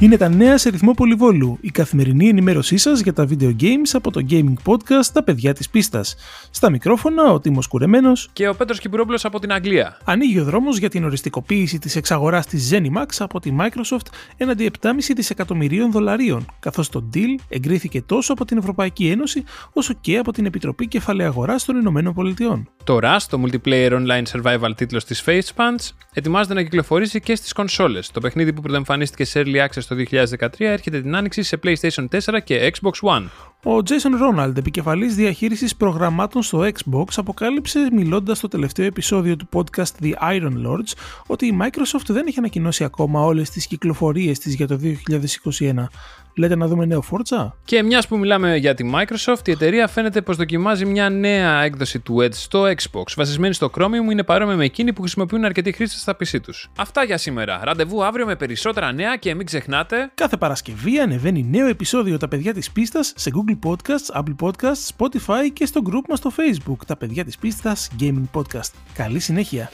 Είναι 0.00 0.16
τα 0.16 0.28
νέα 0.28 0.58
σε 0.58 0.70
ρυθμό 0.70 0.92
πολυβόλου, 0.92 1.58
η 1.60 1.70
καθημερινή 1.70 2.28
ενημέρωσή 2.28 2.76
σας 2.76 3.00
για 3.00 3.12
τα 3.12 3.26
video 3.30 3.56
games 3.60 3.90
από 3.92 4.10
το 4.10 4.26
gaming 4.30 4.54
podcast 4.64 5.04
Τα 5.12 5.22
παιδιά 5.24 5.52
της 5.52 5.70
πίστας. 5.70 6.16
Στα 6.50 6.70
μικρόφωνα 6.70 7.32
ο 7.32 7.40
Τίμος 7.40 7.66
Κουρεμένος 7.66 8.30
και 8.32 8.48
ο 8.48 8.54
Πέτρος 8.54 8.80
Κυπουρόπουλος 8.80 9.24
από 9.24 9.38
την 9.40 9.52
Αγγλία. 9.52 9.96
Ανοίγει 10.04 10.38
ο 10.38 10.44
δρόμος 10.44 10.78
για 10.78 10.88
την 10.88 11.04
οριστικοποίηση 11.04 11.78
της 11.78 11.96
εξαγοράς 11.96 12.46
της 12.46 12.70
Zenimax 12.72 13.06
από 13.18 13.40
τη 13.40 13.52
Microsoft 13.60 14.06
έναντι 14.36 14.70
7,5 14.82 14.90
δισεκατομμυρίων 15.14 15.90
δολαρίων, 15.90 16.46
καθώς 16.60 16.88
το 16.88 17.08
deal 17.14 17.34
εγκρίθηκε 17.48 18.02
τόσο 18.02 18.32
από 18.32 18.44
την 18.44 18.58
Ευρωπαϊκή 18.58 19.08
Ένωση 19.08 19.44
όσο 19.72 19.94
και 20.00 20.18
από 20.18 20.32
την 20.32 20.46
Επιτροπή 20.46 20.88
Κεφαλαίου 20.88 21.26
Αγοράς 21.26 21.64
των 21.64 21.76
Ηνωμένων 21.76 22.14
Πολιτειών. 22.14 22.68
Το 22.90 22.98
Rust, 23.02 23.26
το 23.28 23.42
multiplayer 23.44 23.92
online 23.92 24.22
survival 24.32 24.70
τίτλος 24.76 25.04
της 25.04 25.24
Facepunch, 25.26 25.88
ετοιμάζεται 26.12 26.54
να 26.54 26.62
κυκλοφορήσει 26.62 27.20
και 27.20 27.34
στις 27.34 27.52
κονσόλες. 27.52 28.10
Το 28.10 28.20
παιχνίδι 28.20 28.52
που 28.52 28.60
πρωτοεμφανίστηκε 28.60 29.24
σε 29.24 29.42
Early 29.44 29.66
Access 29.66 29.82
το 29.88 29.94
2013 29.94 30.48
έρχεται 30.58 31.00
την 31.00 31.16
άνοιξη 31.16 31.42
σε 31.42 31.60
PlayStation 31.64 32.04
4 32.08 32.40
και 32.44 32.72
Xbox 32.72 33.08
One. 33.08 33.24
Ο 33.64 33.76
Jason 33.76 34.40
Ronald, 34.40 34.56
επικεφαλής 34.56 35.14
διαχείρισης 35.14 35.76
προγραμμάτων 35.76 36.42
στο 36.42 36.58
Xbox, 36.58 37.04
αποκάλυψε 37.16 37.88
μιλώντας 37.92 38.38
στο 38.38 38.48
τελευταίο 38.48 38.86
επεισόδιο 38.86 39.36
του 39.36 39.48
podcast 39.52 40.04
The 40.04 40.12
Iron 40.32 40.66
Lords 40.66 40.92
ότι 41.26 41.46
η 41.46 41.58
Microsoft 41.62 42.06
δεν 42.06 42.26
έχει 42.26 42.38
ανακοινώσει 42.38 42.84
ακόμα 42.84 43.20
όλες 43.20 43.50
τις 43.50 43.66
κυκλοφορίες 43.66 44.38
της 44.38 44.54
για 44.54 44.66
το 44.66 44.78
2021. 44.82 45.88
Λέτε 46.40 46.56
να 46.56 46.66
δούμε 46.66 46.84
νέο 46.84 47.04
Forza; 47.10 47.52
Και 47.64 47.82
μιας 47.82 48.08
που 48.08 48.18
μιλάμε 48.18 48.56
για 48.56 48.74
τη 48.74 48.90
Microsoft, 48.94 49.48
η 49.48 49.50
εταιρεία 49.50 49.88
φαίνεται 49.88 50.22
πως 50.22 50.36
δοκιμάζει 50.36 50.86
μια 50.86 51.10
νέα 51.10 51.62
έκδοση 51.62 51.98
του 51.98 52.16
Edge 52.20 52.34
στο 52.34 52.64
Xbox. 52.64 53.04
Βασισμένη 53.16 53.54
στο 53.54 53.70
Chromium 53.78 54.10
είναι 54.10 54.22
παρόμοια 54.22 54.56
με 54.56 54.64
εκείνη 54.64 54.92
που 54.92 55.00
χρησιμοποιούν 55.00 55.44
αρκετοί 55.44 55.72
χρήστες 55.72 56.00
στα 56.00 56.16
PC 56.16 56.40
τους. 56.42 56.70
Αυτά 56.76 57.04
για 57.04 57.18
σήμερα. 57.18 57.60
Ραντεβού 57.64 58.04
αύριο 58.04 58.26
με 58.26 58.36
περισσότερα 58.36 58.92
νέα 58.92 59.16
και 59.16 59.34
μην 59.34 59.46
ξεχνάτε. 59.46 60.10
Κάθε 60.14 60.36
Παρασκευή 60.36 60.98
ανεβαίνει 60.98 61.46
νέο 61.50 61.66
επεισόδιο 61.66 62.16
Τα 62.16 62.28
παιδιά 62.28 62.54
της 62.54 62.70
πίστας 62.70 63.12
σε 63.16 63.30
Google 63.34 63.70
Podcasts, 63.70 64.20
Apple 64.20 64.46
Podcasts, 64.46 64.96
Spotify 64.96 65.50
και 65.52 65.66
στο 65.66 65.80
group 65.84 66.08
μας 66.08 66.18
στο 66.18 66.30
Facebook. 66.36 66.84
Τα 66.86 66.96
παιδιά 66.96 67.24
της 67.24 67.38
πίστας 67.38 67.88
Gaming 68.00 68.28
Podcast. 68.32 68.70
Καλή 68.94 69.18
συνέχεια. 69.18 69.70